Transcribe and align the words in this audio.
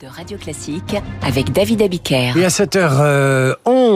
de 0.00 0.06
Radio 0.06 0.36
Classique 0.38 0.96
avec 1.22 1.52
David 1.52 1.82
Abiker. 1.82 2.36
Et 2.36 2.44
à 2.44 2.48
7h11 2.48 3.54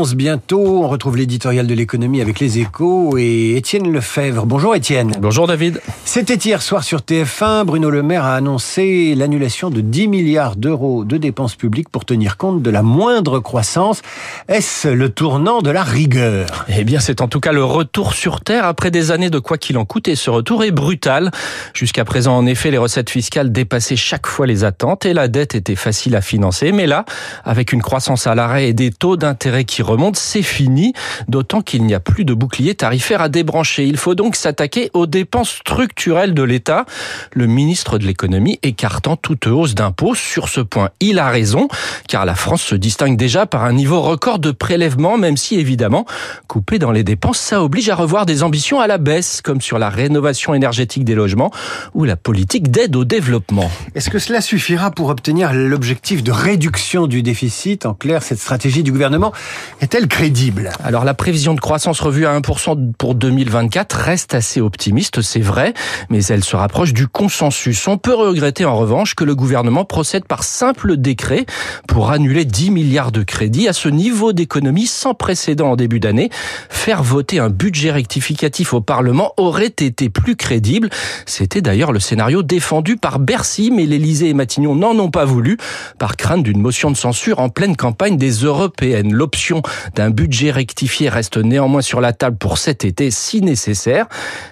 bientôt, 0.08 0.82
on 0.82 0.88
retrouve 0.88 1.18
l'éditorial 1.18 1.66
de 1.66 1.74
l'économie 1.74 2.22
avec 2.22 2.40
les 2.40 2.58
échos 2.58 3.18
et 3.18 3.56
Étienne 3.56 3.92
Lefebvre. 3.92 4.46
Bonjour 4.46 4.74
Étienne. 4.74 5.12
Bonjour 5.20 5.46
David. 5.46 5.80
C'était 6.06 6.36
hier 6.36 6.62
soir 6.62 6.82
sur 6.82 7.00
TF1, 7.00 7.64
Bruno 7.64 7.90
Le 7.90 8.02
Maire 8.02 8.24
a 8.24 8.34
annoncé 8.34 9.14
l'annulation 9.14 9.68
de 9.68 9.82
10 9.82 10.08
milliards 10.08 10.56
d'euros 10.56 11.04
de 11.04 11.18
dépenses 11.18 11.54
publiques 11.54 11.90
pour 11.90 12.06
tenir 12.06 12.38
compte 12.38 12.62
de 12.62 12.70
la 12.70 12.82
moindre 12.82 13.40
croissance. 13.40 14.00
Est-ce 14.48 14.88
le 14.88 15.10
tournant 15.10 15.60
de 15.60 15.70
la 15.70 15.82
rigueur? 15.82 16.64
Eh 16.68 16.84
bien, 16.84 16.98
c'est 16.98 17.20
en 17.20 17.28
tout 17.28 17.40
cas 17.40 17.52
le 17.52 17.64
retour 17.64 18.14
sur 18.14 18.40
Terre 18.40 18.64
après 18.64 18.90
des 18.90 19.10
années 19.10 19.30
de 19.30 19.38
quoi 19.38 19.58
qu'il 19.58 19.76
en 19.76 19.84
coûte 19.84 20.08
et 20.08 20.16
ce 20.16 20.30
retour 20.30 20.64
est 20.64 20.70
brutal. 20.70 21.30
Jusqu'à 21.74 22.06
présent, 22.06 22.36
en 22.36 22.46
effet, 22.46 22.70
les 22.70 22.78
recettes 22.78 23.10
fiscales 23.10 23.52
dépassaient 23.52 23.96
chaque 23.96 24.26
fois 24.26 24.46
les 24.46 24.64
attentes 24.64 25.04
et 25.04 25.12
la 25.12 25.28
dette 25.28 25.54
était 25.54 25.76
facile 25.76 26.16
à 26.16 26.22
financer. 26.22 26.72
Mais 26.72 26.86
là, 26.86 27.04
avec 27.44 27.74
une 27.74 27.82
croissance 27.82 28.26
à 28.26 28.34
l'arrêt 28.34 28.68
et 28.68 28.72
des 28.72 28.90
taux 28.90 29.18
d'intérêt 29.18 29.64
qui 29.64 29.82
remontent, 29.90 30.18
c'est 30.20 30.42
fini. 30.42 30.92
D'autant 31.28 31.60
qu'il 31.60 31.84
n'y 31.84 31.94
a 31.94 32.00
plus 32.00 32.24
de 32.24 32.34
bouclier 32.34 32.74
tarifaire 32.74 33.20
à 33.20 33.28
débrancher. 33.28 33.84
Il 33.86 33.96
faut 33.96 34.14
donc 34.14 34.36
s'attaquer 34.36 34.90
aux 34.94 35.06
dépenses 35.06 35.50
structurelles 35.50 36.34
de 36.34 36.42
l'État. 36.42 36.86
Le 37.32 37.46
ministre 37.46 37.98
de 37.98 38.06
l'économie 38.06 38.58
écartant 38.62 39.16
toute 39.16 39.46
hausse 39.46 39.74
d'impôts. 39.74 40.14
Sur 40.14 40.48
ce 40.48 40.60
point, 40.60 40.90
il 41.00 41.18
a 41.18 41.28
raison, 41.28 41.68
car 42.08 42.24
la 42.24 42.34
France 42.34 42.62
se 42.62 42.74
distingue 42.74 43.16
déjà 43.16 43.46
par 43.46 43.64
un 43.64 43.72
niveau 43.72 44.00
record 44.00 44.38
de 44.38 44.50
prélèvements, 44.50 45.18
même 45.18 45.36
si 45.36 45.56
évidemment, 45.56 46.06
couper 46.46 46.78
dans 46.78 46.92
les 46.92 47.04
dépenses, 47.04 47.38
ça 47.38 47.62
oblige 47.62 47.88
à 47.88 47.94
revoir 47.94 48.26
des 48.26 48.42
ambitions 48.42 48.80
à 48.80 48.86
la 48.86 48.98
baisse, 48.98 49.40
comme 49.42 49.60
sur 49.60 49.78
la 49.78 49.90
rénovation 49.90 50.54
énergétique 50.54 51.04
des 51.04 51.14
logements 51.14 51.50
ou 51.94 52.04
la 52.04 52.16
politique 52.16 52.70
d'aide 52.70 52.96
au 52.96 53.04
développement. 53.04 53.70
Est-ce 53.94 54.10
que 54.10 54.18
cela 54.18 54.40
suffira 54.40 54.90
pour 54.90 55.08
obtenir 55.08 55.52
l'objectif 55.52 56.22
de 56.22 56.32
réduction 56.32 57.06
du 57.06 57.22
déficit? 57.22 57.86
En 57.86 57.94
clair, 57.94 58.22
cette 58.22 58.38
stratégie 58.38 58.82
du 58.82 58.92
gouvernement 58.92 59.32
est-elle 59.80 60.08
crédible? 60.08 60.70
Alors 60.84 61.04
la 61.04 61.14
prévision 61.14 61.54
de 61.54 61.60
croissance 61.60 62.00
revue 62.00 62.26
à 62.26 62.38
1% 62.38 62.92
pour 62.98 63.14
2024 63.14 63.94
reste 63.94 64.34
assez 64.34 64.60
optimiste, 64.60 65.22
c'est 65.22 65.40
vrai, 65.40 65.74
mais 66.10 66.24
elle 66.24 66.44
se 66.44 66.56
rapproche 66.56 66.92
du 66.92 67.08
consensus. 67.08 67.88
On 67.88 67.96
peut 67.96 68.14
regretter 68.14 68.64
en 68.64 68.76
revanche 68.76 69.14
que 69.14 69.24
le 69.24 69.34
gouvernement 69.34 69.84
procède 69.84 70.26
par 70.26 70.44
simple 70.44 70.96
décret 70.96 71.46
pour 71.88 72.10
annuler 72.10 72.44
10 72.44 72.70
milliards 72.70 73.12
de 73.12 73.22
crédits 73.22 73.68
à 73.68 73.72
ce 73.72 73.88
niveau 73.88 74.32
d'économie 74.32 74.86
sans 74.86 75.14
précédent 75.14 75.70
en 75.70 75.76
début 75.76 76.00
d'année. 76.00 76.30
Faire 76.68 77.02
voter 77.02 77.38
un 77.38 77.48
budget 77.50 77.90
rectificatif 77.90 78.74
au 78.74 78.80
Parlement 78.80 79.32
aurait 79.36 79.66
été 79.66 80.10
plus 80.10 80.36
crédible. 80.36 80.90
C'était 81.26 81.62
d'ailleurs 81.62 81.92
le 81.92 82.00
scénario 82.00 82.42
défendu 82.42 82.96
par 82.96 83.18
Bercy, 83.18 83.70
mais 83.70 83.86
l'Élysée 83.86 84.28
et 84.28 84.34
Matignon 84.34 84.74
n'en 84.74 84.98
ont 84.98 85.10
pas 85.10 85.24
voulu 85.24 85.56
par 85.98 86.16
crainte 86.16 86.42
d'une 86.42 86.60
motion 86.60 86.90
de 86.90 86.96
censure 86.96 87.38
en 87.38 87.48
pleine 87.48 87.76
campagne 87.76 88.16
des 88.16 88.30
européennes. 88.30 89.12
L'option 89.12 89.62
d'un 89.94 90.10
budget 90.10 90.50
rectifié 90.50 91.08
reste 91.08 91.36
néanmoins 91.36 91.82
sur 91.82 92.00
la 92.00 92.12
table 92.12 92.36
pour 92.36 92.58
cet 92.58 92.84
été 92.84 93.10
si 93.10 93.40
nécessaire. 93.40 94.06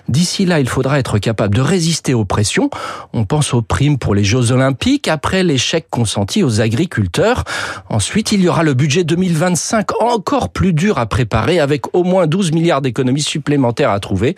D'ici 0.08 0.46
là, 0.46 0.60
il 0.60 0.68
faudra 0.68 0.98
être 0.98 1.18
capable 1.18 1.54
de 1.54 1.60
résister 1.60 2.14
aux 2.14 2.24
pressions. 2.24 2.70
On 3.12 3.24
pense 3.24 3.54
aux 3.54 3.62
primes 3.62 3.98
pour 3.98 4.14
les 4.14 4.24
Jeux 4.24 4.52
Olympiques 4.52 5.08
après 5.08 5.42
l'échec 5.42 5.86
consenti 5.90 6.42
aux 6.42 6.60
agriculteurs. 6.60 7.44
Ensuite, 7.88 8.32
il 8.32 8.40
y 8.42 8.48
aura 8.48 8.62
le 8.62 8.74
budget 8.74 9.04
2025 9.04 10.02
encore 10.02 10.50
plus 10.50 10.72
dur 10.72 10.98
à 10.98 11.06
préparer 11.06 11.60
avec 11.60 11.94
au 11.94 12.04
moins 12.04 12.26
12 12.26 12.52
milliards 12.52 12.82
d'économies 12.82 13.22
supplémentaires 13.22 13.90
à 13.90 14.00
trouver. 14.00 14.34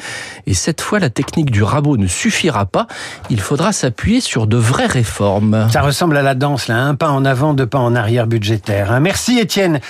Et 0.46 0.54
cette 0.54 0.80
fois, 0.80 0.98
la 0.98 1.10
technique 1.10 1.50
du 1.50 1.62
rabot 1.62 1.96
ne 1.96 2.06
suffira 2.06 2.66
pas. 2.66 2.86
Il 3.30 3.40
faudra 3.40 3.72
s'appuyer 3.72 4.20
sur 4.20 4.46
de 4.46 4.56
vraies 4.56 4.86
réformes. 4.86 5.68
Ça 5.72 5.82
ressemble 5.82 6.16
à 6.16 6.22
la 6.22 6.34
danse, 6.34 6.68
là, 6.68 6.76
un 6.82 6.94
pas 6.94 7.10
en 7.10 7.24
avant, 7.24 7.54
deux 7.54 7.66
pas 7.66 7.78
en 7.78 7.94
arrière 7.94 8.26
budgétaire. 8.26 8.92
hein. 8.92 9.00
Merci 9.00 9.38
Étienne. 9.38 9.80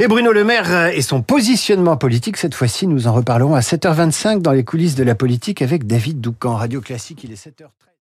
Et 0.00 0.08
Bruno 0.08 0.32
Le 0.32 0.42
Maire 0.42 0.72
euh, 0.72 0.88
et 0.88 1.02
son 1.02 1.22
positionnement 1.22 1.96
politique, 1.96 2.38
cette 2.38 2.54
fois-ci, 2.54 2.86
nous 2.86 3.06
en 3.06 3.12
reparlerons 3.12 3.54
à 3.54 3.60
7h25 3.60 4.40
dans 4.40 4.52
les 4.52 4.64
coulisses 4.64 4.94
de 4.94 5.04
la 5.04 5.14
politique 5.14 5.60
avec 5.60 5.86
David 5.86 6.20
Doucan. 6.20 6.56
Radio 6.56 6.80
Classique, 6.80 7.22
il 7.24 7.32
est 7.32 7.46
7h13. 7.46 7.82